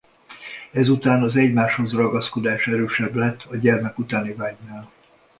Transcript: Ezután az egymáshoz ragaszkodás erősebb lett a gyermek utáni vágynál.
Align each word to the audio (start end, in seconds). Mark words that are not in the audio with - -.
Ezután 0.71 1.23
az 1.23 1.35
egymáshoz 1.35 1.91
ragaszkodás 1.93 2.67
erősebb 2.67 3.15
lett 3.15 3.43
a 3.43 3.55
gyermek 3.55 3.97
utáni 3.99 4.31
vágynál. 4.33 4.91